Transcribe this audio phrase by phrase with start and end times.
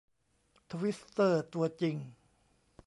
[0.71, 1.97] ทวิสเตอร์ ตัวจริง